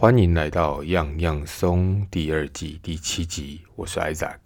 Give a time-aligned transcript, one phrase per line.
[0.00, 4.36] 欢迎来到样样松第二季第七集，我是 Isaac。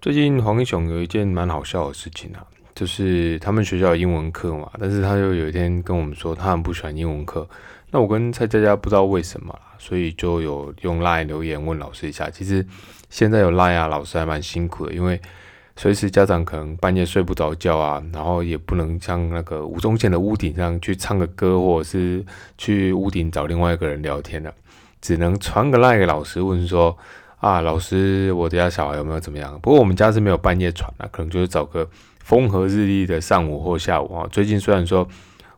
[0.00, 2.40] 最近黄英雄有一件蛮好笑的事情啊，
[2.74, 7.46] 就是他们学校有英文课嘛，但是他又有一天跟我们说他很不喜欢英文课。
[7.90, 12.30] 那我跟蔡佳佳不知道为什么，所以就有用 Line 留言问老师一下。
[12.30, 12.66] 其实
[13.10, 15.20] 现在有 Line，老师还蛮辛苦的，因为
[15.74, 22.24] 随时家长可能半夜睡不着觉啊，然后也不能像那个吴宗宪的屋顶上去唱个歌，或者是
[22.58, 24.52] 去屋顶找另外一个人聊天了，
[25.00, 26.96] 只能传个 line 给老师问说
[27.38, 29.58] 啊，老师，我家小孩有没有怎么样？
[29.60, 31.88] 不过我们家是没有半夜传啊，可能就是找个
[32.22, 34.28] 风和日丽的上午或下午啊。
[34.30, 35.08] 最近虽然说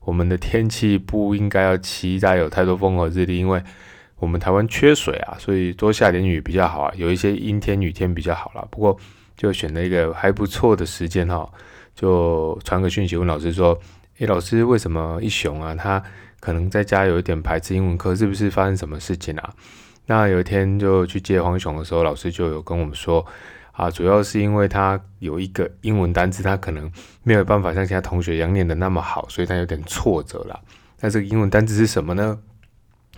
[0.05, 3.63] 我们的天气不应该要期待有太多风和日丽，因为
[4.19, 8.67] 我们台湾缺水啊，所以多下点雨比较好啊，有一些阴天雨天比较好啦。
[8.71, 8.97] 不过
[9.37, 11.49] 就选了一个还不错的时间哈，
[11.95, 13.79] 就传个讯息问老师说
[14.19, 16.03] ：“诶，老师，为什么一雄啊，他
[16.41, 19.55] 可能在家有一点排斥英文课，是不是发生什么事情啊？”
[20.07, 23.25] 那有一天就去接黄雄的时候，老师就有跟我们说
[23.73, 26.91] ：“啊，主要是因为他有一个英文单词，他可能
[27.23, 30.61] 没有办法像其他同学一样念的那么好，所以他有点挫折了。
[31.01, 32.39] 那这个英文单词是什么呢？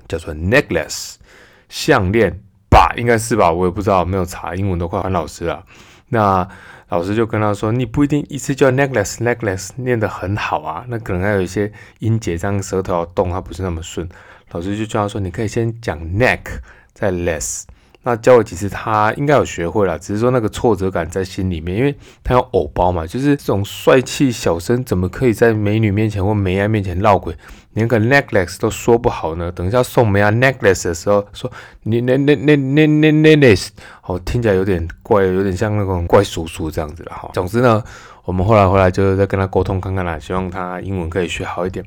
[0.09, 1.17] 叫做 necklace，
[1.69, 3.51] 项链吧，应该是吧？
[3.51, 5.65] 我也不知道，没有查英文都快还老师了。”
[6.09, 6.49] 那
[6.89, 14.09] 老师就跟他说：“你不一定一次就要 necklace necklace 念得很好啊，那可能还有一些音节，这样舌头要动，它不是那么顺。”
[14.53, 16.43] 老师就叫他说：“你可以先讲 neck，
[16.93, 17.65] 再 less。”
[18.09, 27.37] 那教了几次，他应该有学会了，只是说那个挫折感在心里面，因为他有偶包嘛，就是这种帅气小生怎么可以在美女面前或梅爱面前闹鬼，
[27.73, 29.51] 连个 necklace 都说不好呢？
[29.51, 31.51] 等一下送梅爱 necklace 的时候，说
[31.83, 33.55] 你那那那那那那那
[34.05, 37.29] 哦，听起来有点怪，有点像那种怪叔叔这样子了哈。
[37.35, 37.83] 总之呢，
[38.25, 41.85] 我们后来回来就是在跟他沟通看看啦，希望他英文可以学好一点。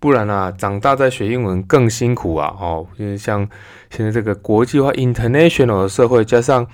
[0.00, 2.56] 不然啊，长大再学英文更辛苦啊！
[2.58, 3.46] 哦，因为像
[3.90, 6.66] 现在这个国际化 （international） 的社会，加上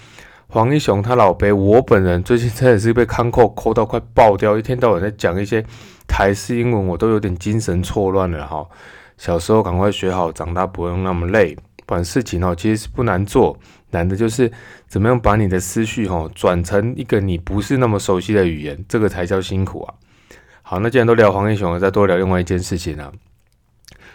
[0.47, 5.65] 黄一雄他老辈，我本人最近真的是被康扣扣到快爆掉，一天到晚在讲一些
[6.07, 8.65] 台式英文，我都有点精神错乱了哈。
[9.19, 11.57] 小时候赶快学好，长大不用那么累。
[11.85, 13.57] 管事情哦，其实是不难做，
[13.91, 14.51] 难的就是
[14.87, 19.95] 怎么样把你的思绪哈转成一个你不是那么熟悉的语言，这个才叫辛苦啊。
[20.69, 23.13] 好，那既然都聊黄英雄了，再多聊另外一件事情啊。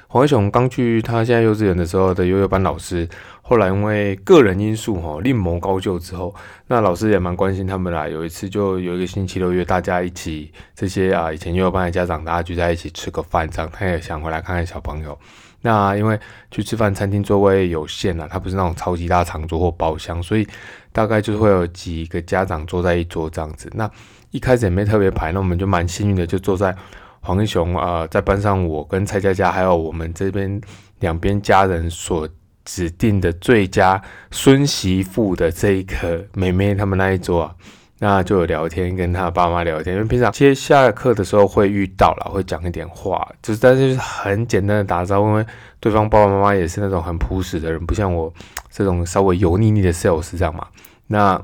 [0.10, 3.08] 黄英雄刚去他现在幼稚园的时候的幼幼班老师，
[3.42, 6.36] 后来因为个人因素哈另谋高就之后，
[6.68, 8.06] 那老师也蛮关心他们啦。
[8.06, 15.18] 有一次就有一个星期六约大家一起，这些啊以前幼幼班的家长大家聚在一起吃个饭，这样他也想回来看看小朋友。
[15.62, 16.20] 那因为
[16.50, 20.46] 去吃饭餐厅座位有限啊，他不是那种超级大长桌或包厢，所以
[20.92, 23.72] 大概就会有几个家长坐在一桌这样子。
[23.74, 23.90] 那
[24.32, 26.76] 一开始也没特别排，那我们就蛮幸运的，就坐在
[27.20, 30.60] 黄一雄啊，在班上我跟蔡佳佳还有我们这边
[31.00, 32.28] 两边家人所
[32.64, 37.56] 指定的最佳孙媳妇的这一个妹妹他们那一桌啊，
[38.00, 45.46] 那就有聊天，跟他爸妈聊天，因为平常接下课的时候会遇到了，会讲一点话，就是但是就是很简单的打招呼，因为
[45.80, 48.34] 对方爸爸妈妈也是那种很朴实的人，不像我
[48.70, 50.66] 这种稍微油腻腻的 sales 这样嘛，
[51.08, 51.40] 那。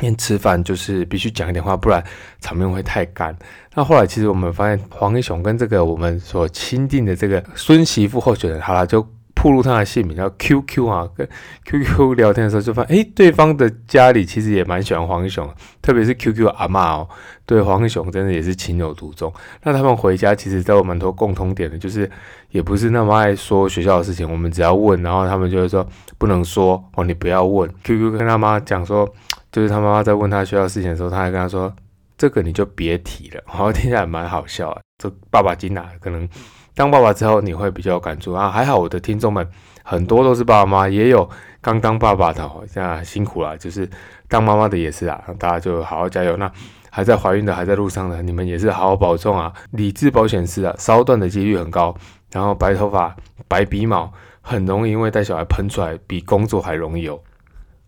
[0.00, 2.02] 天吃饭就是必须讲一点话，不然
[2.40, 3.36] 场面会太干。
[3.74, 11.26] 那后来其实我们发现黄英雄跟这个我们所钦定的这个孙媳妇候选人，好了，就铺露他的姓名叫 QQ 啊，跟
[11.64, 15.48] QQ 聊天的时候就发现，哎，对方的家里其实也蛮喜欢黄英雄，
[15.80, 17.08] 特别是 QQ 阿妈哦，
[17.46, 19.32] 对黄英雄真的也是情有独钟。
[19.62, 22.10] 那他们回家其实都有蛮多共同点的，就是
[22.50, 25.86] 也不是那么爱说学校的事情，我们只要问，然后他们就会说
[26.18, 27.70] 不能说哦，你不要问。
[27.84, 29.08] QQ 跟他妈讲说。
[29.52, 31.72] 就是他妈妈在问他学校事情的时候，他还跟他说
[32.16, 34.80] ：“这个你就别提了。”好像听起来蛮好笑啊。
[34.98, 35.88] 这爸爸经哪？
[36.00, 36.28] 可能
[36.74, 38.50] 当爸爸之后你会比较有感触啊。
[38.50, 39.48] 还好我的听众们
[39.82, 41.28] 很多都是爸爸妈妈，也有
[41.60, 43.56] 刚当爸爸的，现在辛苦了。
[43.56, 43.88] 就是
[44.28, 46.36] 当妈妈的也是啊，大家就好好加油。
[46.36, 46.50] 那
[46.90, 49.52] 还在怀孕的、还在路上的，你们也是好好保重啊。
[49.72, 51.94] 理智保险丝啊，烧断的几率很高。
[52.32, 53.16] 然后白头发、
[53.48, 57.18] 白鼻毛，很容易因为带小孩喷出来，比工作还容易哦。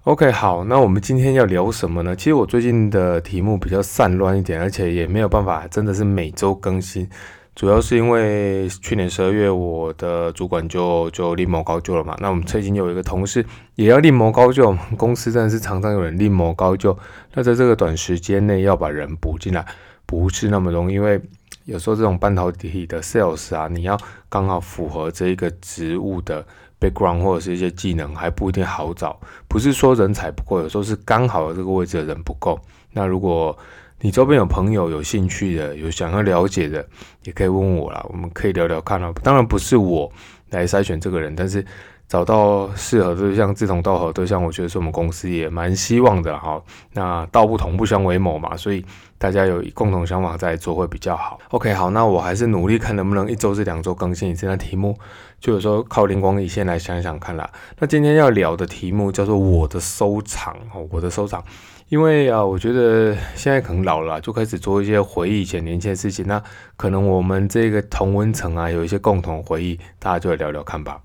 [0.04, 2.16] OK，好，那我们今天要聊什么呢？
[2.16, 7.08] 其实我最近的题目比较散乱一点，而且也没有办法真的是每周更新，
[7.54, 12.16] 主要是因为去年十二月我的主管就就另谋高就了嘛。
[12.18, 13.46] 那我们最近有一个同事
[13.76, 16.98] 也要另谋高就，公司真的是常常有人另谋高就。
[17.34, 19.64] 那在这个短时间内要把人补进来，
[20.04, 21.20] 不是那么容易，因为
[21.64, 23.96] 有时候这种半导体的 sales 啊，你要
[24.28, 26.44] 刚好符合这一个职务的。
[26.82, 32.58] Background 或者是一些技能还不一定好找，不是说人才不够，有时候是刚好这个位置的人不够。
[32.92, 33.56] 那如果
[34.00, 36.84] 你周边有朋友有兴趣的，有想要了解的，
[37.22, 39.12] 也可以问我啦，我们可以聊聊看啊。
[39.22, 40.10] 当然不是我
[40.50, 41.64] 来筛选这个人，但是
[42.12, 46.62] 找到适合对象、志同道合对象，我觉得是我们公司也蛮希望的哈。
[46.92, 48.84] 那道不同不相为谋嘛，所以
[49.16, 51.40] 大家有共同想法在做会比较好。
[51.48, 54.44] OK，好，那我还是努力看能不能一周至两周更新一次。
[54.44, 54.94] 那题目
[55.40, 57.48] 就有时候靠灵光一现来想想看啦。
[57.78, 61.42] 那今天要聊的题目叫做我的收藏哦，我的收藏。
[61.88, 66.26] 因为啊，我觉得现在可能老了，就开始做一些回忆以前年轻的事情。
[66.26, 66.42] 那
[66.76, 71.00] 可能我们这个同温层啊，有一些共同回忆，大家就聊聊看吧。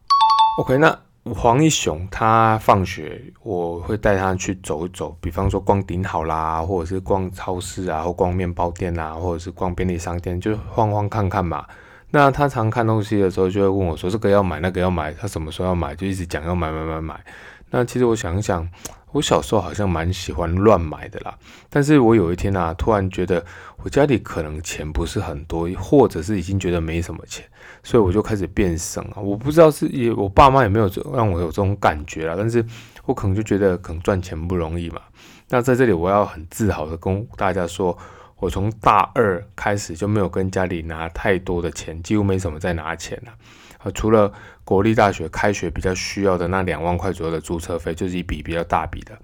[0.57, 0.99] OK，那
[1.35, 11.63] 黄一雄他放学，我会带他去走一走，比方说逛顶好啦，或者是逛超市啊，或逛面包店啊，或者是逛便利商店，就晃晃看看嘛。
[12.09, 17.23] 那他常看东西的时候，就会问我说：“这个要买，那个要买，他什么时候要买？”就一直讲要买买买买。
[17.69, 18.67] 那其实我想一想。
[19.13, 21.33] 我小时候好像蛮喜欢乱买的啦，
[21.69, 23.43] 但是我有一天啊，突然觉得
[23.77, 27.43] 我家里可能钱不是很多，或者是已经觉得没什么钱，
[27.83, 29.21] 所以我就开始变省啊。
[29.21, 32.63] 我不知道是也我爸妈有没有让我有这种感觉啦，但是
[33.05, 35.01] 我可能就觉得可能赚钱不容易嘛。
[35.47, 37.97] 那在这里我要很自豪的跟大家说，
[38.39, 43.33] 我从大二开始就没有跟家里拿太多的钱，几乎没什么在拿钱了。
[43.79, 44.31] 啊，除了
[44.63, 49.17] 国立大学开学比较需要的那两万块左右的注册费，就是一笔比较大笔的。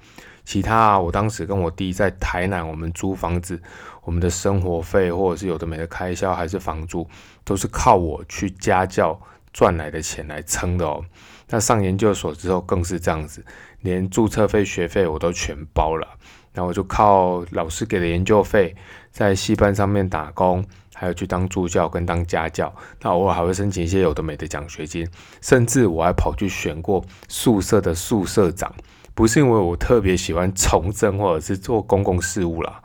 [0.45, 3.61] 其他啊，我当时跟我弟在台南，我们租房子，
[4.03, 7.07] 我们的生活费或者是有的没的开销，还是房租，
[7.43, 9.19] 都是靠我去家教
[9.53, 11.03] 赚来的钱来撑的哦。
[11.49, 13.45] 那上研究所之后更是这样子，
[13.81, 16.07] 连注册费、学费我都全包了。
[16.53, 18.75] 然后我就靠老师给的研究费，
[19.11, 20.63] 在戏班上面打工。
[20.95, 25.05] 还有去当助教跟当家教，那偶尔还会申请一些有的没的奖学金，
[25.41, 28.73] 甚至我还跑去选过宿舍的宿舍长，
[29.13, 32.79] 不是因为我特别喜欢从政或者是做公共事务啦，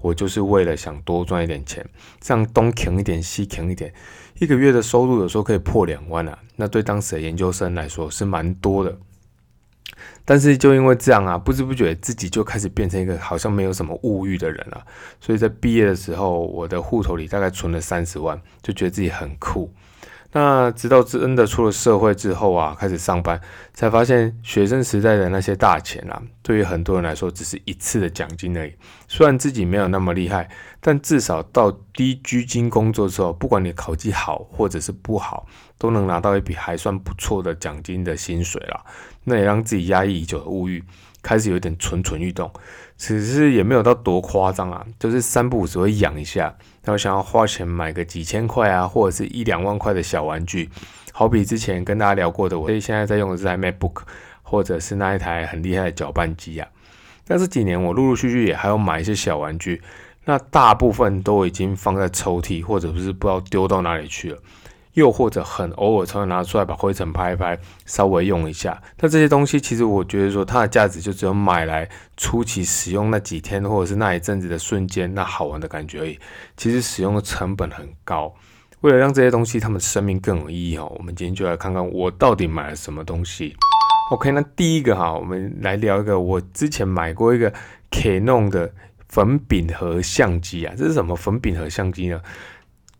[0.00, 1.86] 我就是为了想多赚一点钱，
[2.18, 3.92] 这样东啃一点西啃一点，
[4.40, 8.98] 一个月的收入有时候可以破两万啊，那对当时的研究生来说是蛮多的。
[10.30, 14.80] 但是就因为这样啊，不知不觉自己就开始变成一个好像没有什么物欲的人了。
[15.20, 19.68] 所以在毕业的时候，我的户头里大概存了三十万，就觉得自己很酷。
[20.32, 23.40] 那直到真的出了社会之后啊，开始上班，
[23.74, 28.72] 才发现学生时代的那些大钱啊，对于很多人来说只是一次的奖金而已。
[29.08, 30.48] 虽然自己没有那么厉害，
[30.80, 35.46] 但至少到低居金工作之后，不管你考绩好或者是不好，
[35.76, 38.84] 都能拿到一笔还算不错的奖金的薪水了。
[39.24, 40.82] 那也让自己压抑已久的物欲
[41.22, 42.48] 开始有点蠢蠢欲动，
[42.96, 46.56] 只是也没有到多夸张啊，就是三不五时会痒一下。
[46.82, 50.70] 然后想要花钱买个几千块啊，或者是一两万块的小玩具，
[51.12, 54.02] 好比之前跟大家聊过的，我所以现在在用的这台 MacBook，
[54.42, 56.66] 或者是那一台很厉害的搅拌机啊。
[57.26, 59.82] 但这几年我陆陆续续也还有买一些小玩具，
[60.24, 64.38] 那大部分都已经放在抽屉，或者是不知道丢到哪里去了。
[64.94, 68.82] 又或者很偶尔才会拿出来把灰尘拍一拍，稍微用一下。
[68.98, 76.18] 那这些东西其实我觉得说它的价值就只有买来初期使用那几天或者是那一阵子的瞬间那好玩的感觉而已。
[76.56, 78.34] 其实使用的成本很高。
[78.80, 83.54] 为了让这些东西它们生命更有意义哦，我们今天就来看看我到底买了什么东西。
[84.10, 87.52] OK，那第一个哈，我们来聊一个我之前买过一个
[87.90, 88.72] Canon 的
[89.08, 90.74] 粉饼盒相机啊。
[90.76, 92.20] 这是什么粉饼盒相机呢？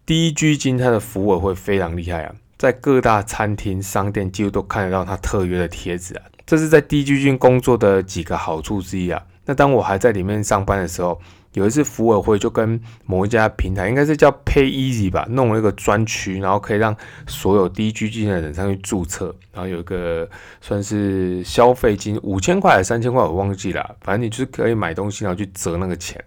[0.05, 9.23] 第一居金它的服务会非常厉害啊，在各大餐厅、商店几乎都看得到它特约的贴纸啊，这是在第一居金工作的几个好处之一啊。
[9.47, 11.21] 那当我还在里面上班的时候，
[11.55, 20.29] 有一次服委会就跟某一家平台，应该是叫 Pay Easy 吧，弄了一个专区，然后可以让所有低居金的人上去注册，然后有一个
[20.61, 26.23] 算是消费金五千块还是三千块，我忘记了，反正你就是可以买东西，然后去折那个钱。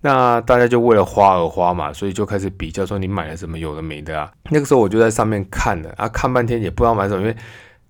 [0.00, 4.30] 那大家就为了花而花嘛，所以就开始比较说你买了什么有的没的啊。
[4.50, 7.36] 那个时候我就在上面看了啊，看半天也不知道买什么，因为。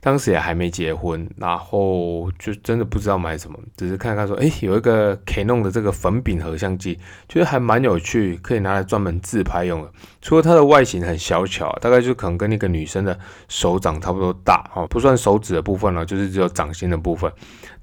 [0.01, 6.97] 当时也还没结婚，然后就真的不知道买什么，只是看看说，哎，有一个 Canon 的这个粉饼盒相机，
[7.29, 9.91] 觉得还蛮有趣，可以拿来专门自拍用的。
[10.23, 17.31] 除了它的外形很小巧，大概就可能跟那个女生的手掌差不多大，哦，不算手指的部分了，就是只有掌心的部分。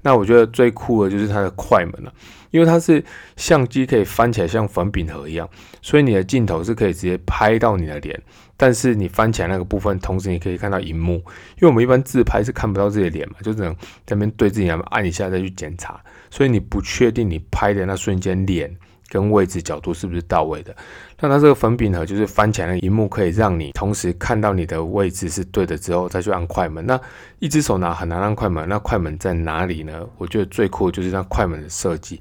[0.00, 2.10] 那我觉得最酷的就是它的快门了，
[2.56, 3.04] 因为它是
[3.36, 5.46] 相机可以翻起来像粉饼盒一样，
[5.82, 8.18] 所以你的镜头是可以直接拍到你的脸。
[8.56, 11.16] 但是你翻起来那个部分，同时你可以看到荧幕，
[11.56, 13.74] 因为我们一般自拍是看不到自己的脸嘛，就只能
[14.06, 18.74] 在那边对自己按一下再去检查，所以你不确定你拍的那瞬间脸
[19.08, 20.74] 跟位置角度是不是到位的。
[21.20, 26.84] 那它这个粉饼盒就是翻起来的荧幕，可以让你同时看到你的位置是对的之后再去按快门。
[26.84, 27.00] 那
[27.38, 30.06] 一只手拿很难按快门，那快门在哪里呢？
[30.18, 32.20] 我觉得最酷就是那快门的设计，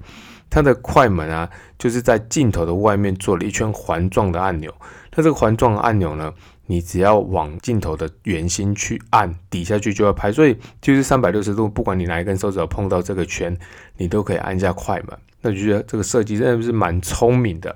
[0.49, 4.73] 它的快门啊，就是在镜头的外面做了一圈环状的按钮。
[5.11, 6.33] 它这个环状按钮呢，
[6.65, 13.57] 你只要往镜头的圆心去按，底下去就会拍，所以就是三百六十度，不管你哪一根手指头碰到这个圈，
[13.97, 15.17] 你都可以按下快门。
[15.45, 17.73] 那就觉得这个设计真的是蛮聪明的。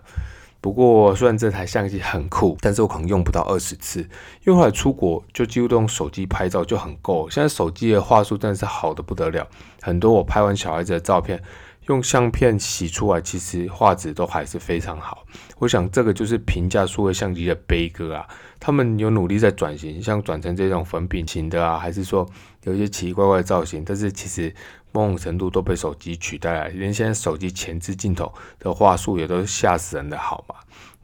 [0.60, 4.02] 不过虽然这台相机很酷，但是我可能用不到二十次，
[4.46, 7.30] 因为后来出国就几乎都用手机拍照就很够。
[7.30, 9.48] 现在手机的画素真的是好的不得了，
[9.82, 11.40] 很多我拍完小孩子的照片。
[11.88, 15.26] 用相片洗出来，其实画质都还是非常好。
[15.58, 18.28] 我想这个就是评价数位相机的悲歌啊。
[18.60, 22.30] 他们有努力在转型，像转成这种粉饼型的啊，还是说
[22.66, 24.54] 有一些奇奇怪怪的造型，但是其实
[24.92, 26.68] 某种程度都被手机取代了。
[26.70, 30.56] 连现在手机前置镜头的画素也都吓死人的好嘛。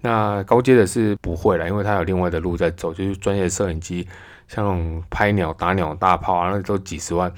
[0.02, 4.08] 那高阶的是不会了，因为它有另外的路在走，就是专业摄影机，
[4.48, 7.32] 像拍鸟打鸟大炮啊，那都几十万。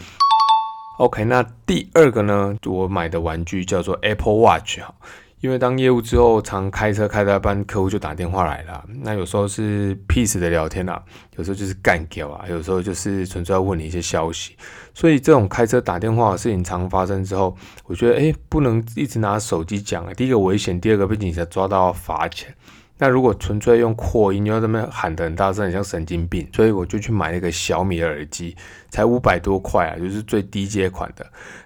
[0.98, 4.94] OK，那第二个呢，我买的玩具叫做 Apple Watch 哈，
[5.40, 8.84] 因为当业务之后，常开车开到一半，客户就打电话来了。
[9.04, 11.02] 那有时候是 peace 的聊天啊，
[11.36, 14.56] 有时候就是干掉啊，有时候就是纯粹要问你一些消息。
[14.96, 20.14] 所以这种开车打电话的事情常发生之后，我觉得哎，不能一直拿手机讲啊。
[20.14, 22.54] 第一个危险，第二个被警察抓到罚钱。
[23.00, 28.56] 那如果纯粹用扩音，要这么喊得很大声，很像神经病，所以我就去买了一个小米的耳机，
[28.90, 31.26] 才五百多块啊，就是最低阶款的。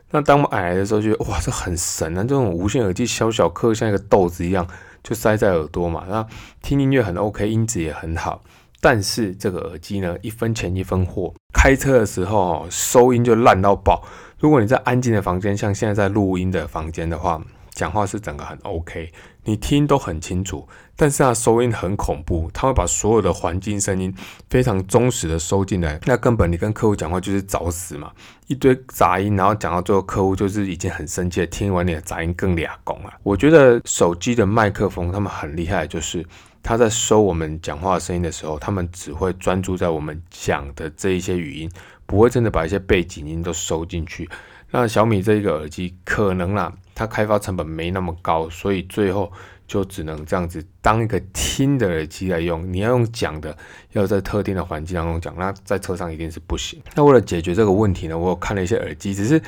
[0.09, 2.21] 那当我买来的时候，觉得哇，这很神啊！
[2.21, 4.67] 这种无线耳机小小颗，像一个豆子一样，
[5.01, 6.05] 就塞在耳朵嘛。
[6.09, 6.27] 那
[6.61, 8.43] 听音乐很 OK，音质也很好。
[8.81, 14.03] 但是这个耳机呢，一分钱一分货，开车的时候收音就烂到爆。
[14.37, 17.41] 如果你在安静的房间，像现在在录音的房间的话。
[17.81, 19.11] 讲话是整个很 OK，
[19.43, 24.13] 你听都很清楚，但是它收音很恐怖，它会把所有的环境声音
[24.51, 28.11] 非常忠实的收进来，那根本你跟客户讲话就是找死嘛，
[28.45, 33.11] 一堆杂音，然后讲到最后客户就是已经很生气，听完你的杂音更俩公了。
[33.23, 36.23] 我觉得手机的麦克风他们很厉害，就是
[36.61, 41.71] 他在收我们讲话声音的时候，他们只会专注在我们讲的这一些语音，
[42.05, 44.29] 不会真的把一些背景音都收进去。
[44.69, 46.71] 那小米这一个耳机可能啦。
[46.93, 49.31] 它开发成本没那么高，所以最后
[49.67, 52.71] 就只能这样子当一个听的耳机来用。
[52.71, 53.57] 你要用讲的，
[53.93, 56.81] 要在特定的环境当中讲，那在车上一定是不行。
[56.95, 59.41] 那为了解决这个问题呢，我有看了一些耳机，只是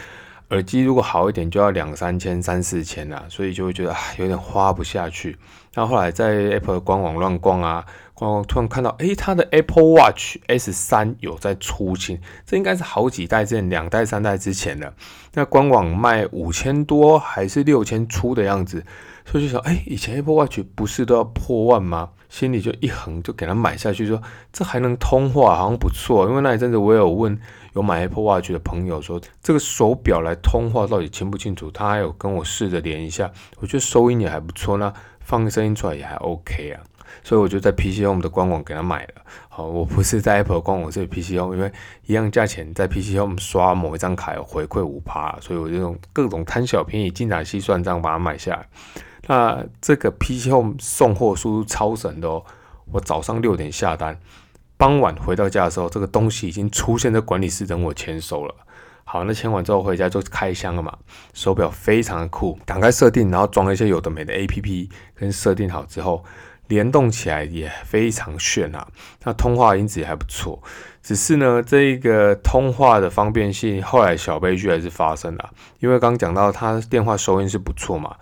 [0.53, 5.35] 耳机如果好一点就要两三千、三四千啦，所以就会觉得啊有点花不下去。
[5.73, 7.85] 那后来在 Apple 官网乱逛啊。
[8.15, 14.93] 我突然看到，诶，它的 Apple Watch S 三有在出新，这应该是好几代之前，两代、三代之前的。
[15.33, 18.85] 那官网卖五千多还是六千出的样子，
[19.25, 22.09] 所以就想，诶，以前 Apple Watch 不是都要破万吗？
[22.29, 26.27] 心里就一横，就给它买下去，说这还能通话，好像不错。
[26.27, 27.39] 因为那一阵子我有问
[27.73, 31.69] 有买 Apple Watch 的朋友说，这个手表来通话到底清不清楚？
[31.71, 36.81] 他还有跟我试着连一下，我觉得收音也还不错，那放声音出来也还 OK 啊。
[37.23, 39.21] 所以我就在 PCOM 的官网给他买了。
[39.47, 41.71] 好，我不是在 Apple 官网，是 PCOM，因为
[42.07, 48.67] 一样价钱在 PCOM 刷某一张卡有回馈五趴，所以我就用各种贪小便宜、精打细算这样把它买下来。
[49.27, 52.43] 那这个 PC Home 送货速度超神的哦！
[52.91, 54.19] 我早上六点下单，
[54.77, 58.55] 傍晚回到家的时候，这个东西已经出现在管理室等我签收了。
[59.03, 60.97] 好，那签完之后回家就开箱了嘛。
[61.33, 66.23] 手表非常的酷，打开设定，然后装了一些有的没的 APP，跟设定好之后。
[66.69, 68.87] 联动起来也非常炫啊，
[69.25, 70.63] 那通话音质也还不错，
[71.03, 75.49] 只是呢，这一个通话的方便性后来小悲剧还是发生了，
[75.79, 78.15] 因为刚讲到它电话收音是不错嘛，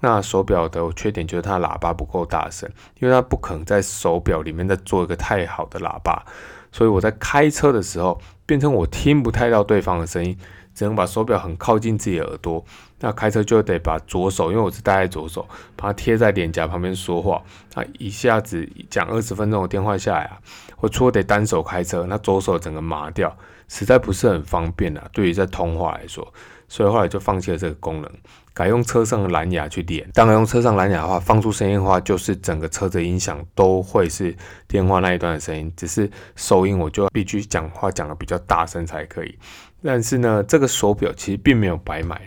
[0.00, 6.24] 那手表的缺点就是它喇叭不够大声，因为它不可能在手表里面再做一个太好的喇叭，
[6.72, 10.36] 所以我在开车的时候变成我听不太到对方的声音。
[10.74, 12.64] 只能把手表很靠近自己的耳朵，
[13.00, 17.42] 那开车就得把左手，因为我是戴在左手，把它贴在脸颊旁边说话。
[17.74, 20.38] 那一下子讲二十分钟的电话下来啊，
[20.78, 23.36] 我除了得单手开车，那左手整个麻掉，
[23.66, 25.02] 实在不是很方便啊。
[25.12, 26.32] 对于在通话来说，
[26.68, 28.08] 所以后来就放弃了这个功能，
[28.58, 30.04] 改用车上的蓝牙去连。
[30.12, 34.34] 当然用车上蓝牙的话，放出声音的话，就是整个车子音响都会是
[34.66, 39.38] 电话那一段的声音，只是收音我就必须讲话讲的比较大声才可以。
[39.80, 42.20] 但是呢，这个手表其实并没有白买，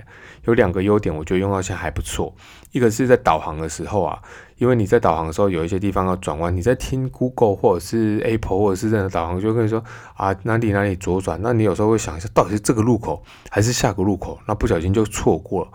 [0.45, 2.33] 有两个优点，我觉得用到现在还不错。
[2.71, 4.17] 一个是在导航的时候啊，
[4.55, 9.83] 因为你在导航的时候有一些地方要转弯，你在听 Google 或者是 Apple 或者是任何导航，就跟你说
[10.13, 15.71] 啊哪里哪里左转，那你有时候会想一下，到底是这个路口还是下个路口，那不小心就错过了。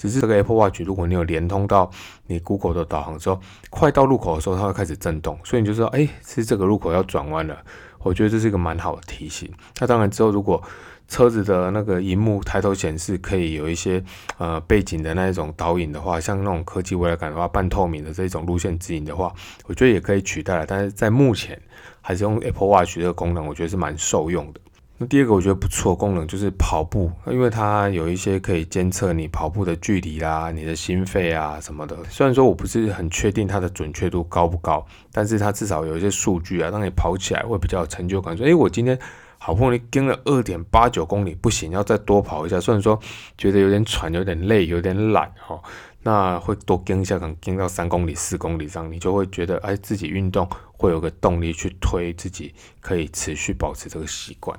[0.00, 1.90] 只是这个 Apple Watch，如果你有连通到
[2.26, 3.38] 你 Google 的导航之后，
[3.68, 7.62] 快到路口的时候，它会开始震动，所以你就知道，哎，是这个路口要转弯了。
[7.98, 9.52] 我觉得这是一个蛮好的提醒。
[9.78, 10.62] 那当然之后如果
[11.06, 14.02] 车子的那个荧幕抬头显示可以有一些
[14.38, 19.30] 呃背景的那一种导引的话，像那种科技未来感的话，半透明的这种路线指引的话，
[19.66, 20.64] 我觉得也可以取代了。
[20.66, 21.60] 但是在目前
[22.00, 24.60] 还是用 Apple Watch 这个功能，我觉得是蛮受用的。
[25.02, 31.96] 那第二个我觉得不错功能就是跑步，因为它有一些可以监测你跑步的距离啦、你的心肺啊什么的。
[32.10, 38.36] 虽然说我不是很确定它的准确度高不高，但是它至少有一些数据啊，让你跑起来会比较有成就感。
[38.36, 38.98] 说，哎，我今天
[39.38, 42.60] 好不容易跟了二点八九公里，不行，要再多跑一下。
[42.60, 43.00] 虽然说
[43.38, 45.58] 觉得有点喘、有点累、有点懒哈，
[46.02, 52.52] 那会多跟一下，可能跟到三公里、四公里上，你就会觉得哎，自己运动会有个动力去推自己，
[52.82, 54.54] 可以持续保持这个习惯。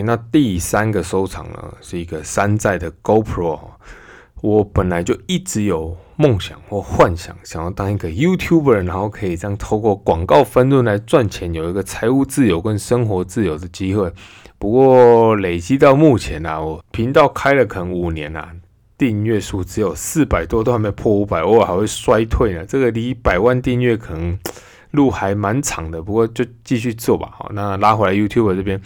[0.00, 3.58] 那第三个收藏呢，是一个山寨的 GoPro。
[4.40, 14.12] 我本来就一直有梦想或幻想，想要当一个 YouTuber，然后可以这样透过广告分润来赚钱，有一个财务自由跟生活自由的机会。
[14.58, 18.50] 不过累积到目前啊，我频道开了可能五年啊，
[18.98, 22.64] 订阅数只有四百多，都还没破五百，偶尔还会衰退呢。
[22.66, 24.36] 这个离百万订阅可能
[24.90, 27.30] 路还蛮长的，不过就继续做吧。
[27.32, 28.80] 好，那拉回来 YouTuber 这边。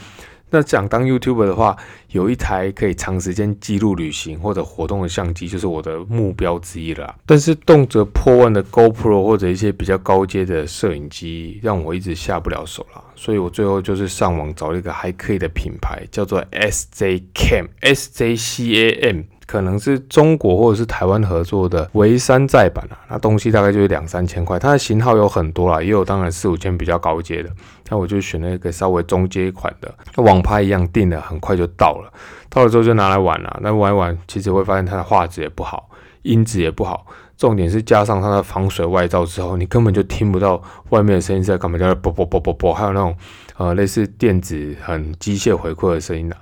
[0.51, 1.77] 那想当 YouTuber 的话，
[2.11, 7.17] 有一台可以长时间记录旅行或者活动的相机，就是我的目标之一了。
[7.27, 13.03] 但是动辄破万的 GoPro 或者一些比较高阶的摄影机，让我一直下不了手了。
[13.17, 19.23] 所以我最后就是上网找了一个还可以的品牌，叫做 SJ Cam，SJ C A M。
[19.47, 24.59] 可能是中国或者是台湾合作的微山寨版啊，那东西大概就是两三千块。
[24.59, 27.51] 它的型号有很多啦，也有当然四五千比较高阶的。
[27.89, 32.13] 那我就选了一个稍微中阶款的，网拍一样订的，很快就到了。
[32.49, 33.59] 到了之后就拿来玩了。
[33.63, 35.89] 那玩一玩，其实会发现它的画质也不好，
[36.23, 37.07] 音质也不好。
[37.37, 43.15] 重点是加上它的防水外罩之后，你根本就听不到外面的声音在干嘛，叫啵啵啵啵啵，还有那种
[43.59, 46.37] 呃类似电子很机械回馈的声音啊。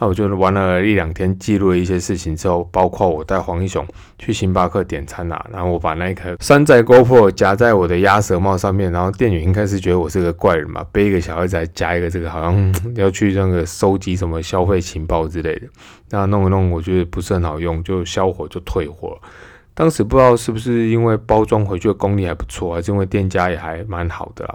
[0.00, 3.86] 那我就玩了一两天，记录了一些事情之后，包括我带黄英雄
[4.18, 15.66] 去星巴克点餐啊，然后我把那颗山寨 GoPro 夹在我的鸭舌帽上面，然后店员应该是觉得我是个怪人嘛，背一个小孩子还夹一个这个，好像 要去那个收集什么消费情报之类的，
[16.08, 19.16] 那弄一弄，我觉得不是很好用，就销火就退货。
[19.74, 24.54] 当时不知道是不是因为包装回去的功力还不错，还是因为店家也还蛮好的啦。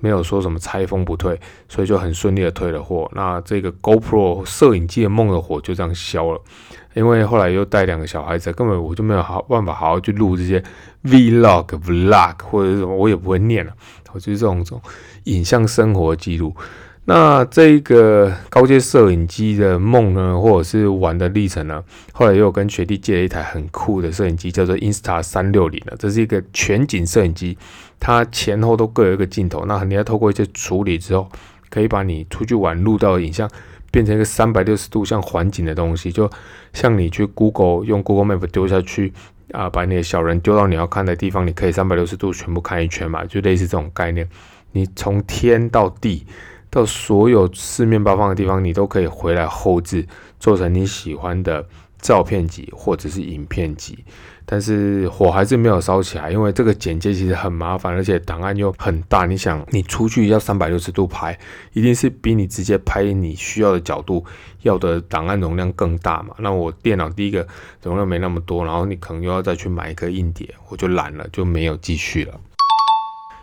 [0.00, 3.10] 没有说什么拆封不退，所以就很顺利的退了货。
[3.14, 6.40] 那这个 GoPro 摄影机的梦的火就这样消了。
[6.94, 10.62] 因为后来又带两个小孩子，根本我就没有好办法好好去录这些
[11.04, 13.72] Vlog、Vlog 或者什么，我也不会念了。
[14.12, 14.80] 我就是这种这种
[15.24, 16.56] 影像生活记录。
[17.04, 25.94] 那这个高阶摄影机的梦呢，或者是玩的历程呢，后来又跟学弟借了一台很酷的摄影机，叫做 Insta 三六零的。
[25.98, 27.56] 这是一个全景摄影机，
[27.98, 29.64] 它前后都各有一个镜头。
[29.66, 31.28] 那你要透过一些处理之后，
[31.70, 33.50] 可以把你出去玩录到的影像
[33.90, 36.30] 变成一个三百六十度像环景的东西，就
[36.72, 39.12] 像你去 Google 用 Google Map 丢下去
[39.52, 44.28] 啊，把你的小人丢到你要看的地方，你可以三百六十度全部看一圈嘛，就类似这种概念。
[44.72, 46.26] 你从天到地。
[46.68, 50.04] 到所有四面八方的地方，你都可以回来后置，
[50.38, 51.66] 做成你喜欢的
[52.02, 54.04] 照片集或者是影片集。
[54.48, 59.26] 但是火还是没有烧起来，因为这个剪接其实很麻烦，而且档案又很大。
[59.26, 61.36] 你想，你出去要三百六十度拍，
[61.72, 64.24] 一定是比你直接拍你需要的角度
[64.62, 66.32] 要的档案容量更大嘛？
[66.38, 67.44] 那我电脑第一个
[67.82, 72.40] 容量没那么多，然后你可能又要再去买一个硬碟，我就懒了，就没有继续了。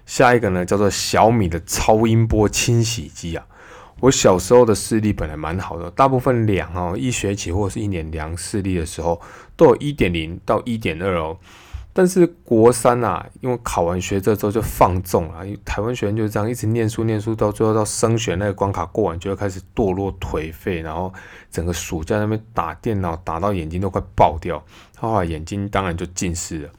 [0.06, 3.46] 下一个呢，叫做小米的超音波清洗机啊。
[4.04, 9.22] 我小时候的视力本来蛮好的，大部分量哦，一学期或者是一年量视力的时候，
[9.56, 11.38] 都有一点零到一点二哦。
[11.94, 21.14] 但是国三啊，因为考完学这之后就放纵了，因为台湾学生就是这样，一直念书念书，到最后到升学那个关卡过完，就会开始堕落颓废，然后
[21.50, 24.62] 整个暑假那边打电脑打到眼睛都快爆掉，
[24.98, 26.70] 后来眼睛当然就近视了。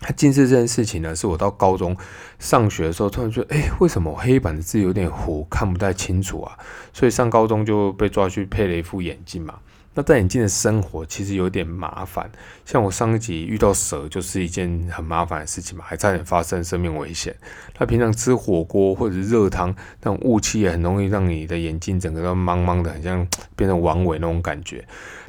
[0.00, 1.96] 他近视这件事情呢，是我到高中
[2.38, 6.56] 上学的时候，突然觉得，哎，为什么黑板的字有点糊，看不太清楚啊？
[6.92, 9.54] 所以上高中就被抓去配了一副眼镜嘛。
[9.94, 12.30] 那戴眼镜的生活其实有点麻烦，
[12.64, 17.34] 像我上一集遇到蛇，就是一件很麻烦的事情嘛，还差点发生生命危险。
[17.76, 24.86] 那平常吃火锅或者热汤，那种雾气也很容易让你的眼睛整个都茫茫的，很像变成王尾那种感觉。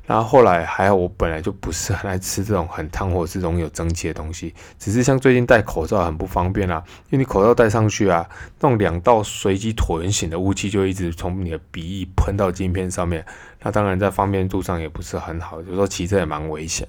[0.09, 8.27] 然后后来还好，我本来就不是很爱吃这种很烫或者是容易有蒸汽的东西， 只是像最近戴口罩很不方便啊，因为你口罩戴上去啊，
[8.59, 13.23] 那种两道随机椭圆形的雾气就一直从你的鼻翼喷到镜片上面，
[13.61, 16.87] 那当然在方便度上也不是很好，有时候骑车也蛮危险。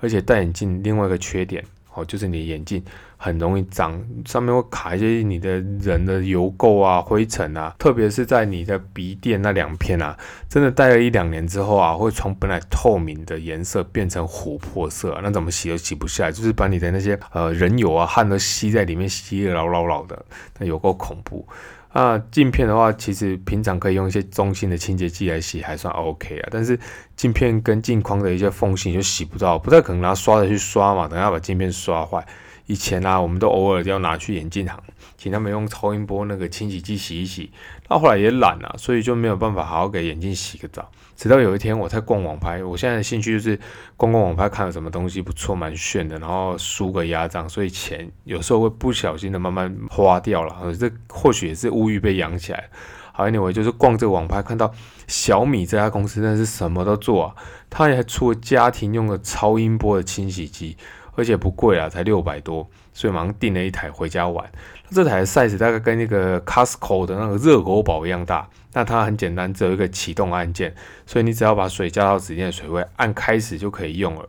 [0.00, 1.62] 而且戴眼镜另外一个缺点
[1.94, 2.82] 哦，就是你的眼镜
[3.16, 10.16] 很容易脏，上面会卡一些你的人的油垢啊、灰尘啊，特别是在你的鼻垫那两片啊，
[10.48, 20.24] 真的戴了一两年之后啊，会从本来透明的颜色变成琥珀色，那怎么洗都洗不下来，就是把你的那些呃人油啊、汗都吸在里面，吸得牢牢牢的，
[20.58, 21.46] 那有够恐怖。
[21.94, 26.48] 那，镜片的话，其实平常可以用一些中性的清洁剂来洗，还算 OK 啊。
[26.50, 26.78] 但是
[27.14, 32.26] 镜片跟镜框的一些缝隙就洗不到，不太可能拿刷子去刷嘛，等下把镜片刷坏。
[32.66, 34.82] 以前啊，我们都偶尔要拿去眼镜行，
[35.18, 37.50] 请他们用超音波那个清洗剂洗一洗。
[37.86, 40.90] 到后来也懒了，所以就没有办法好好给眼镜洗个澡。
[41.14, 43.60] 直到有一天我在逛网拍，我现在的兴趣就是
[43.96, 50.74] 逛逛网拍，看了什么东西不错，蛮炫的，然后输个压账，所以钱有时候会不小心的慢慢花掉了。
[50.74, 52.70] 这或许也是物欲被养起来。
[53.12, 54.72] 好，anyway，就是逛这个网拍，看到
[55.06, 57.34] 小米这家公司真的是什么都做啊，
[57.68, 60.76] 它也出了家庭用的超音波的清洗机。
[61.16, 64.50] 而且不贵啊，才六百多，所以马上订了一台回家玩。
[64.90, 68.48] 这台的 size 大概跟那个 Costco 的那个热狗堡一样大。
[68.72, 70.74] 那它很简单，只有一个启动按键，
[71.06, 74.28] 所以你只要把水加到指定的水位，按开始就可以用了。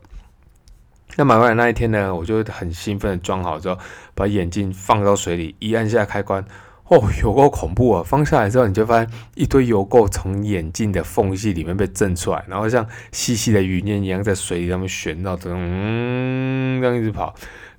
[1.18, 3.78] 那买回来那一天呢，我就很兴奋的装好之后，
[4.14, 6.46] 把眼镜放到水里，一按下开关。
[6.88, 8.04] 哦，有够恐怖啊！
[8.06, 17.34] 放下来之后，你就发现一堆油垢从眼镜的缝隙里面被震出来，然后像细细的云烟一样在水里上面旋到，嗯，这样一直跑。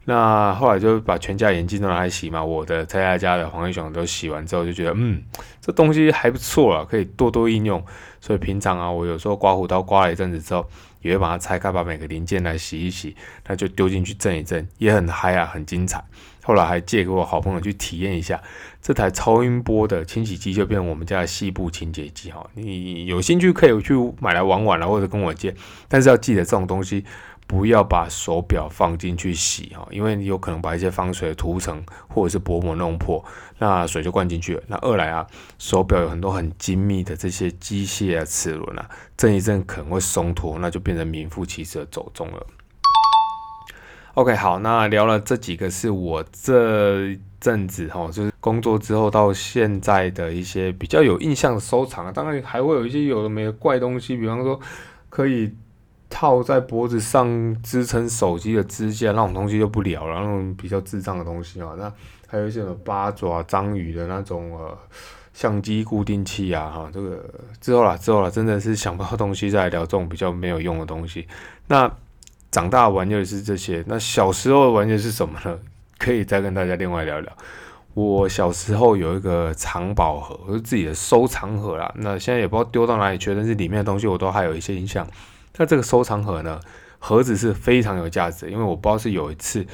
[0.08, 5.22] 那后来就把全家眼镜都拿来洗嘛，我的、蔡家家的、黄英雄都洗完之后，就觉得嗯，
[5.60, 7.84] 这东西还不错啊，可以多多应用。
[8.20, 10.68] 所以平常啊，我有时候刮胡刀刮了一阵子之后，
[11.00, 13.14] 也会把它拆开，把每个零件来洗一洗，
[13.46, 16.02] 那就丢进去震一震，也很嗨啊，很精彩。
[16.46, 18.40] 后来还借给我好朋友去体验一下
[18.80, 22.48] 这台超音波的清洗机，就变成我们家的细部清洁机哈。
[22.54, 25.52] 你有兴趣可以去买来玩玩了，或者跟我借。
[25.88, 27.04] 但是要记得这种东西
[27.48, 33.24] 不要把手表放进去洗哈，因为你有可能把一些防水的涂层或者是薄膜弄破，
[33.58, 34.62] 那水就灌进去了。
[34.68, 35.26] 那二来啊，
[35.58, 42.46] 手表有很多很精密的这些机械啊齿轮啊，震一震可能会松脱，那就变成名副其实的走中了。
[44.16, 54.58] OK，好，那聊了这几个是我这阵子哈，就是工作之后到现在的一些比较有印象的收藏，当然还会有一些有的没的怪东西，比方说
[55.10, 55.52] 可以
[56.08, 61.74] 套在脖子上支撑手机的支架那种东西就不聊了，那种比较智障的东西啊。
[61.76, 61.92] 那
[62.26, 64.78] 还有一些什么八爪章鱼的那种呃
[65.34, 67.22] 相机固定器啊，哈，这个
[67.60, 71.28] 之后了之后了，真的是想不到东西再来聊这种比较没有用的东西，
[71.66, 71.94] 那。
[72.50, 75.58] 长大玩就是这些，那小时候玩的是什么呢？
[75.98, 77.32] 可以再跟大家另外聊聊。
[77.94, 81.90] 我小时候有一个藏宝盒，是自己的收藏盒啦。
[81.96, 85.06] 那现在也不知道丢到哪里去，但是里面的东西我都还有一些印象。
[85.56, 86.60] 那这个收藏盒呢，
[86.98, 89.66] 盒子是非常有价值，因为我不知道是有一次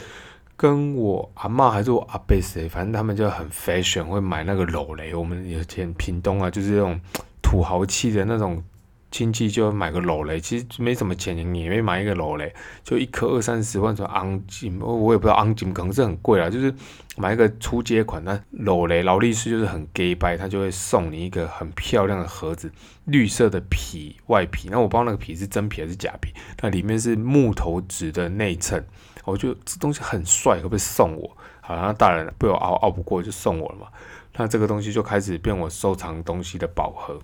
[0.56, 5.12] 跟我阿妈还是我阿伯谁，反正他们就很 fashion 会买那个楼雷。
[5.14, 7.00] 我们以前屏东啊，就是这种
[7.42, 8.62] 土豪气的那种。
[9.12, 16.74] 亲戚就买个篓雷，其实没什么钱，你也没买一个篓雷，就一颗二三十万，说昂金，我也不知道昂金可能是很贵啦，就是
[17.18, 18.24] 买一个初阶款。
[18.24, 22.72] 那篓雷劳力士就是很 gay 白，他就会送你一个很漂亮的盒子，
[23.04, 28.82] 绿色的皮外皮，那我不知道那个皮是真皮还是假皮，那里面是木头纸的内衬，
[29.26, 31.36] 我觉得这东西很帅，可不可以送我？
[31.60, 33.88] 好，像大人被我熬熬不过就送我了嘛，
[34.36, 37.20] 那这个东西就开始变我收藏东西的宝盒。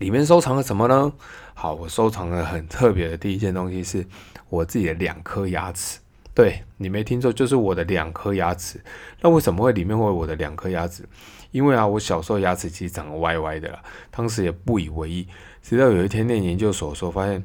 [0.00, 1.12] 里面收藏了什么呢？
[1.52, 4.06] 好，我收藏了很特别的第一件东西，是
[4.48, 5.98] 我自己的两颗牙齿。
[6.32, 8.82] 对你没听错，就是我的两颗牙齿。
[9.20, 11.06] 那为什么会里面会有我的两颗牙齿？
[11.50, 15.28] 因为啊，我小时候牙齿其实长得歪歪的啦，当时也不以为意。
[15.62, 17.44] 直到有一天念研究所的时候，发现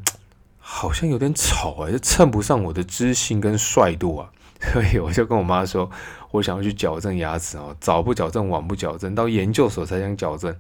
[0.58, 4.32] 好像有点丑啊，就衬不上我的知性跟帅度啊。
[4.74, 5.90] 所以我就跟我妈说，
[6.32, 10.56] 我想要去矫正牙齿哦，早不矫正，晚不矫正，到研究所才想矫正，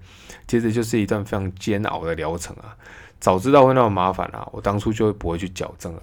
[0.45, 2.75] 接着就是一段非常煎熬的疗程啊。
[3.19, 6.01] 早知道会那么麻烦啊，我当初就不会去矫正了。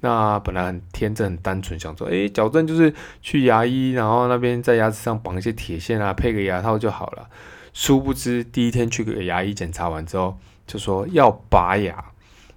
[0.00, 7.28] 那本来很天真、很单纯，想说，诶，矫正就是去牙医，然后那边在牙齿上绑一些铁线啊，配个牙套就好了。
[7.72, 12.04] 殊不知，第一天去给牙医检查完之后，就说要拔牙，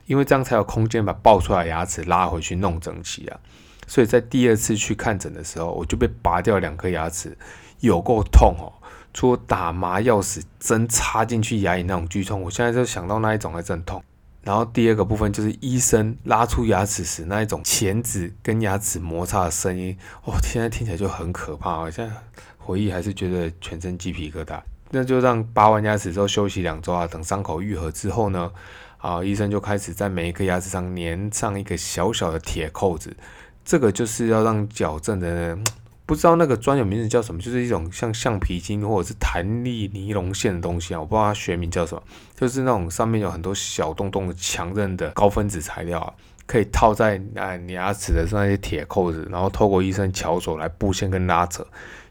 [0.07, 3.39] 因为这样才有空间把爆出来牙齿拉回去弄整齐啊。
[3.87, 7.35] 所以在第二次去看诊的时候，我就被拔掉两颗牙齿，
[7.79, 8.71] 有够痛哦！
[9.13, 14.03] 除了打麻药时针插进去牙龈那种剧痛，我现在就想到那一种还是很痛。
[14.43, 21.89] 然后第二个部分就是医生拉出牙齿时那一种钳子跟牙齿摩擦的声音，哦，现在听起来就很可怕哦！
[21.89, 22.15] 现在
[22.57, 24.61] 回忆还是觉得全身鸡皮疙瘩。
[24.91, 28.51] 那就让拔完牙齿之后休息两周啊，等伤口愈合之后呢，
[28.99, 33.15] 啊，医生就开始在每一颗牙齿上粘上一个小小的铁扣子。
[33.67, 35.61] 这个就是要让矫正的人，
[36.07, 42.01] 不知道那个专有名字叫什么，就是一种像橡皮筋或者是弹力尼龙线的东西啊，我不知道它学名叫什么，
[42.33, 46.13] 就是那种上面有很多小洞洞的强韧的高分子材料啊。
[46.45, 51.67] 可以套在啊你牙齿的那些铁扣子，然后透过医生巧手来布线跟拉扯，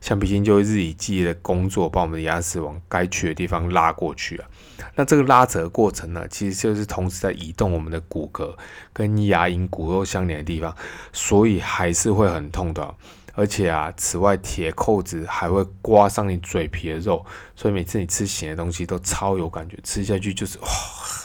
[0.06, 4.48] 橡皮筋就会日以继夜的工作，把我们的牙齿往该去的地方拉过去啊。
[4.94, 8.54] 那这个拉扯过程呢，其实就是同时在移动我们的骨骼
[8.92, 10.72] 跟牙龈骨肉相连的地方，
[11.12, 12.94] 所以还是会很痛的。
[13.34, 20.68] 而且啊，此外铁扣子还会刮伤你嘴皮的肉，所以每次你吃咸的东西都超有感觉，吃下去就是哇，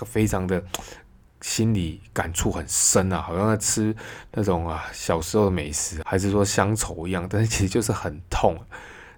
[0.08, 0.62] 非常的。
[1.42, 3.96] 心里感触很深啊，好像在吃
[4.32, 8.56] 那种啊小时候的美食，还是说乡愁一样，但是其实就是很痛。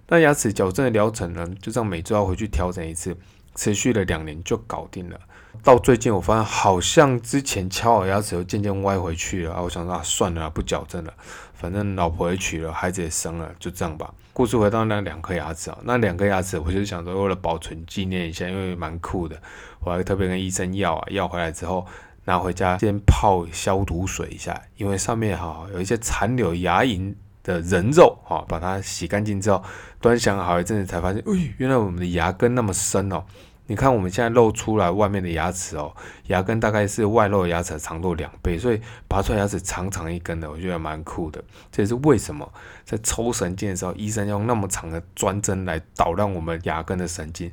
[0.08, 3.16] 那牙齿矫正的疗程呢，就这样每周要回去调整一次，
[3.54, 5.18] 持续了两年就搞定了。
[5.62, 11.14] 到最近我发现好像之前敲好牙齿又渐渐歪回去了啊，我想说算了，不矫正了，
[11.54, 14.12] 反正老婆也娶了，孩子也生了，就这样吧。
[14.32, 19.40] 故事回到那两颗牙齿啊，那两颗牙齿我就想说为了保存纪念一下，因为蛮酷的，
[19.80, 21.86] 我还特别跟医生要啊，要回来之后。
[22.24, 29.62] 拿回家先泡消毒水一下，因为上面哈有一些残留牙龈的人肉哈，把它洗干净之后，
[30.00, 33.24] 端详好一阵子才发现，哎，原来我们的牙根那么深哦。
[33.66, 35.94] 你看我们现在露出来外面的牙齿哦，
[36.26, 41.42] 牙根大概是外露牙齿长度两倍，所以拔出来牙齿长长一根的，我觉得蛮酷的。
[41.72, 42.52] 这也是为什么
[42.84, 47.50] 在抽神经的时候，医生用那么长的专针来捣乱我们牙根的神经。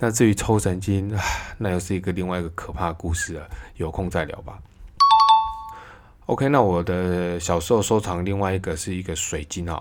[0.00, 1.16] 那至于抽神经，
[1.58, 4.58] 那又是一个另外一个可怕的故事了，有空再聊吧。
[6.26, 9.80] OK，那我的小时候收藏另外一个是一个水晶哦。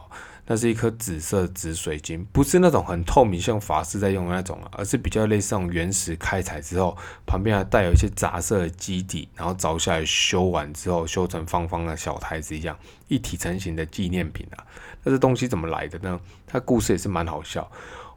[0.52, 14.68] 那是一颗紫色紫水晶，不是那种很透明像法师在用的那种啊，而是比较类似那种原石开采之后，旁边还带有一些杂色的基底，然后凿下来修完之后，修成方方的小台子一样，一体成型的纪念品啊。
[15.06, 16.20] 那这东西怎么来的呢？
[16.46, 17.72] 它故事也是蛮好笑。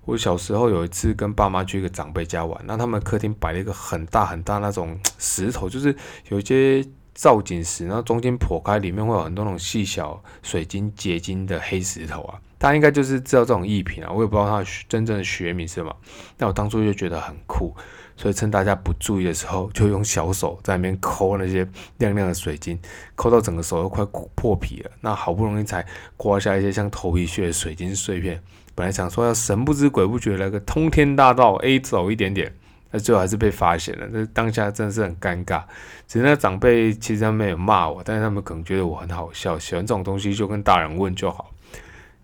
[0.04, 5.96] 我小时候有一次跟爸妈去一个长辈家玩，那他们客厅摆了一个很大很大那种 石头，就是
[6.30, 6.84] 有一些。
[7.14, 15.94] 造景石，然后中间破开，里面会有很多那种细小水晶结晶的黑石头啊，大家应该就是知道这种艺品啊，我也不知道它真正的学名是什么。
[16.36, 17.72] 那我当初就觉得很酷，
[18.16, 21.66] 所以趁大家不注意的时候，就用小手在那边抠那些
[21.98, 22.78] 亮亮的水晶，
[23.14, 24.90] 抠到整个手都快破皮了。
[25.00, 28.42] 那好不容易才刮下一些像头皮屑的水晶碎片，
[28.74, 32.52] 本来想说要神不知鬼不觉来个通天大道 A 走一点点。
[32.96, 35.64] 那最后还是被发现了，那当下真的是很尴尬。
[36.06, 41.50] 只是那长辈其实他们有骂我，但是他们可能觉得我很好笑，喜欢这种东西就跟大人问就好。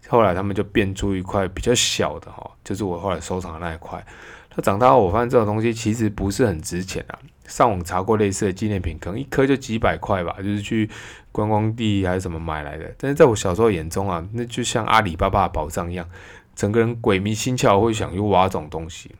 [0.06, 4.00] 后来他们就变出一块比较小的哈，就是我后来收藏的那一块。
[4.54, 7.18] 那长大后我发现这种东西其实不是很值钱啊。
[7.46, 10.88] 上网查过类似的纪念品，可能一颗就几百块吧，就是去
[11.33, 12.94] 观光地还是什么买来的。
[12.96, 16.09] 但是在我小时候眼中啊，那就像阿里巴巴的宝藏一样，
[16.54, 19.11] 整个人鬼迷心窍会想去挖这种东西。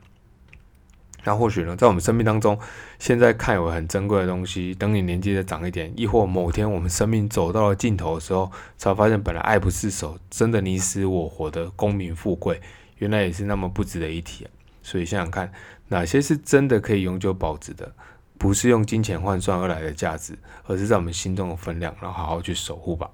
[1.23, 2.57] 那或许呢，在我们生命当中，
[2.97, 12.59] 现在看有很珍贵的东西，等你年纪再长一点，亦或某天我们生命走到了尽头的时候，才发现本来爱不释手、真的你死我活的功名富贵，
[12.97, 14.47] 原来也是那么不值得一提。
[14.81, 15.51] 所以想想看，
[15.89, 17.93] 哪些是真的可以永久保值的，
[18.39, 23.07] 不是用金钱换算而来的价值，而是在我们心中的分量，然后好好去守护吧。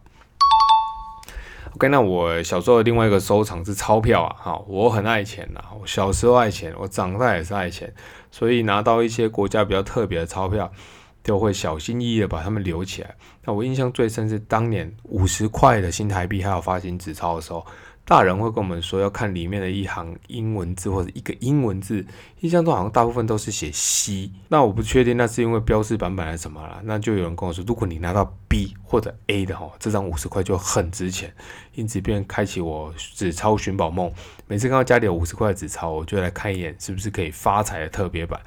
[1.78, 7.94] 跟那我小时候的另外一个收藏是钞票啊，哈，我很爱钱呐，我小时候爱钱，我长大也是爱钱，
[8.32, 10.72] 所以拿到一些国家比较特别的钞票，
[11.24, 13.16] 都会小心翼翼的把它们留起来。
[13.44, 17.66] 那我印象最深是当年五十块的新台币还有发行纸钞的时候。
[18.08, 22.06] 大人会跟我们说要看里面的一行英文字或者一个英文字，
[22.40, 26.80] 印象中好像大部分都是写 C，那我不确定那是因为标示版本还是什么了。
[26.86, 31.34] 那就有人跟我说，如果你拿到 B 或者 A 的哈，这张五十块就很值钱，
[31.74, 34.10] 因此便开启我纸钞寻宝梦。
[34.48, 38.40] 每次看到家里有五十块纸钞，我就来看一眼是不是可以发财的特别版。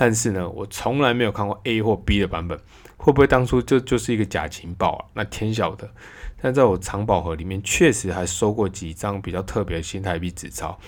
[0.00, 2.56] 但是呢，我从来没有看过 A 或 B 的版本，
[2.96, 5.04] 会不会当初就就是一个假情报啊？
[5.14, 5.90] 那天晓得。
[6.40, 10.78] 但在我藏宝盒里面，确实还收过几张比较特别的新台币纸钞。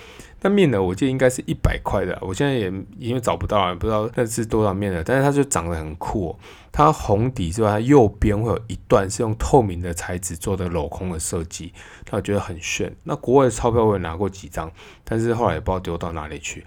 [0.42, 5.02] 那面额我记得应该是一百块的，我现在也因为找不到了，不知道那是多少面额。
[5.02, 6.38] 但是它就长得很酷，
[6.70, 11.72] 它红底之外，它右边会有一段是用透明的材质做的镂空的设计，
[12.12, 12.94] 那我觉得很炫。
[13.02, 14.70] 那国外的钞票我也拿过几张，
[15.02, 16.64] 但是后来也不知道丢到哪里去。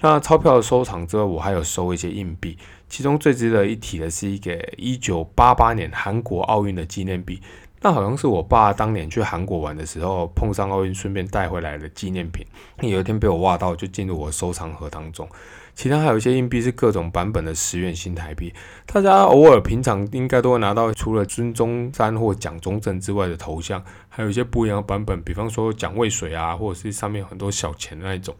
[0.00, 2.56] 那钞票的收藏之外，我还有收一些硬币，
[2.88, 7.40] 其中最值得一提的是一个一九八八年韩国奥运的纪念币。
[7.82, 12.44] 那好像是我爸当年去韩国玩的时候碰上奥运，顺便带回来的纪念品。
[12.80, 15.28] 有一天被我挖到，就进入我收藏盒当中。
[15.74, 18.52] 其他还有一些硬币是各种版本的十元新台币，
[18.86, 28.34] 大家偶尔平常应该都会拿到，除了孙中山或蒋中正之外的头像，还有一些不一样的版本，比方说蒋渭水啊，或者是上面有很多小钱那一种。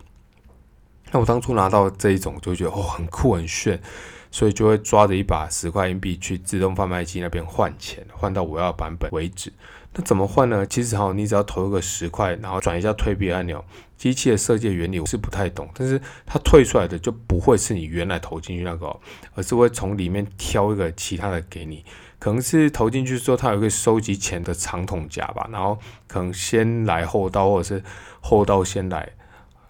[1.13, 3.81] 那我当初拿到这一种，就觉得哦很酷很炫。
[4.29, 9.51] 所以就会抓着一把十块硬币去自动贩卖机那边换钱，换到我要版本为止。
[9.95, 10.67] 那怎么换呢？
[10.67, 13.65] 其实哈，你只要投一个十块，然后转一下退币按钮。
[13.97, 18.95] 机器的设计原理我是不太懂，但是它退出来的就不会是你原来投进去那个，
[19.35, 21.83] 而是会从里面挑一个其他的给你。
[22.19, 27.83] 可能是投进去之后，它有一个收集钱的长筒夹吧，然后可能先来后到，或者是
[28.21, 29.11] 后到先来。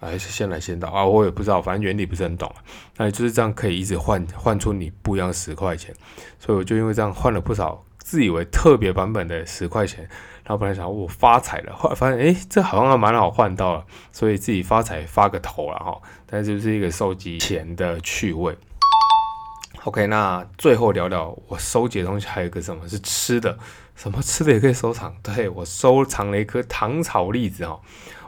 [0.06, 2.56] 还是先来先到啊，我也不知道，反正原理不是很懂啊。
[2.96, 5.94] 那就是这样可以一直换换出你不一样十块钱，
[6.38, 10.08] 所以我就因为这样换了不少自以为特别版本的十块钱。
[10.44, 16.00] 然后本来想我发财了，后来发现哎，这好像还蛮好换到了，所以自己发财发个头了哈。
[16.24, 18.56] 但就是一个收集钱的趣味。
[19.82, 23.58] OK，那最后聊聊我收集的东西，还有个什么是吃的？
[23.96, 25.16] 什么吃的也可以收藏？
[25.22, 27.80] 对我收藏了一颗糖炒栗子哈。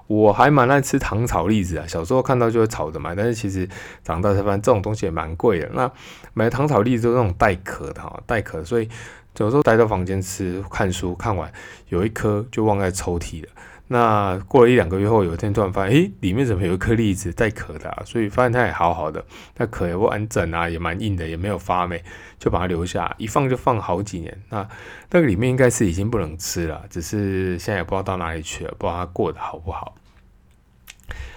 [0.09, 3.69] 我还蛮爱吃糖炒栗子啊，小时候看到就会炒着买，但是其实
[4.03, 5.71] 长大才发现这种东西也蛮贵的。
[5.75, 5.89] 那
[6.35, 8.89] 买糖炒栗子都是那种带壳的哈，带壳，所以
[9.37, 11.53] 有时候待到房间吃看书，看完
[11.91, 13.49] 有一颗就忘在抽屉了。
[13.91, 18.03] 那过了一两个月后，有一天突然发现，诶，里面怎么有一颗栗子带壳的？
[18.05, 19.25] 所以发现它也好好的，
[19.57, 22.05] 那壳也不完整啊，也蛮硬的，也没有发霉，
[22.39, 24.39] 就把它留下，一放就放好几年。
[24.51, 24.69] 那
[25.11, 29.95] 那个里面应该是已经不能吃了，只是现在也不知道到哪里去了，不知道它过得好不好。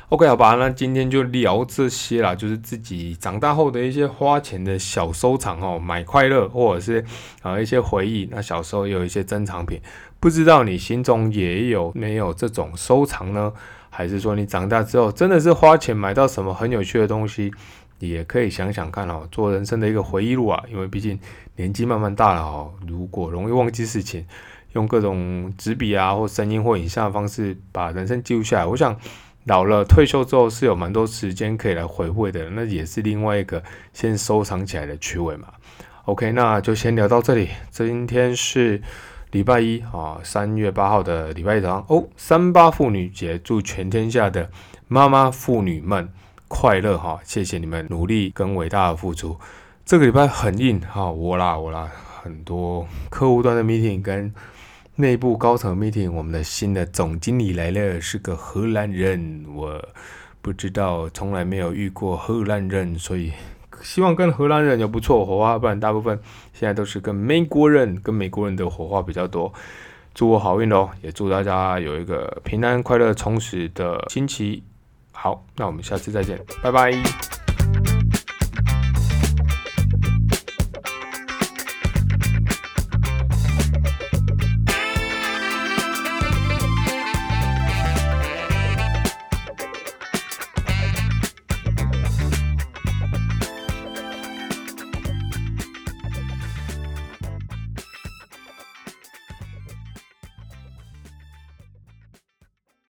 [0.10, 7.06] OK，好吧，那今天就聊这些啦，就是自己长大后的一些花钱的小收藏哦，买快乐或者是
[7.42, 8.28] 啊一些回忆。
[8.30, 9.80] 那小时候有一些珍藏品，
[10.22, 13.52] 不知道你心中也有没有这种收藏呢？
[13.90, 17.52] 还是说你长大之后真的是花钱买到什么很有趣的东西？
[18.00, 20.64] 也可以想想看哦，做人生的一个回忆录啊。
[20.72, 21.20] 因为毕竟
[21.56, 24.26] 年纪慢慢大了哦，如果容易忘记事情，
[24.74, 28.96] 用各种纸笔啊或声音或影像的方式把人生记录下来，我想。
[29.46, 35.48] 老了退休之后是有蛮多时间可以来回味的，那也是另外一个先收藏起来的趣味嘛。
[36.06, 37.50] OK，那就先聊到这里。
[37.72, 38.80] 今天是
[39.32, 44.50] 礼拜一啊，三月八号的礼拜一早上哦，三八妇女节，祝全天下的
[44.88, 46.10] 妈妈妇女们
[46.48, 47.20] 快乐哈！
[47.24, 49.38] 谢谢你们努力跟伟大的付出。
[49.86, 51.90] 这个礼拜很硬哈，我啦我啦，
[52.22, 54.34] 很多客户端的 meeting 跟。
[54.98, 59.46] 内部高层 meeting，我们的新的总经理来了，是个荷兰人。
[59.56, 59.84] 我
[60.42, 63.32] 不知道，从来没有遇过荷兰人，所以
[63.82, 65.58] 希望跟荷兰人有不错火花。
[65.58, 66.20] 不然大部分
[66.54, 69.52] 现在都是跟美国人、跟美国人的火花比较多。
[70.14, 74.64] 祝我好运哦，也祝大家有一个平安、快乐、充实的星期。
[75.14, 77.41] 好，那我们下次再见，拜拜。